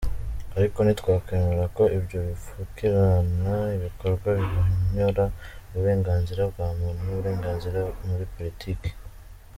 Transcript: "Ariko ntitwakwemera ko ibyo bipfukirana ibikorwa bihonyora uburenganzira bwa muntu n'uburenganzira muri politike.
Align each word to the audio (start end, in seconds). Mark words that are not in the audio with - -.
"Ariko 0.57 0.77
ntitwakwemera 0.81 1.65
ko 1.77 1.83
ibyo 1.97 2.17
bipfukirana 2.27 3.53
ibikorwa 3.77 4.29
bihonyora 4.39 5.23
uburenganzira 5.69 6.41
bwa 6.51 6.67
muntu 6.77 7.01
n'uburenganzira 7.05 7.79
muri 8.07 8.25
politike. 8.35 8.89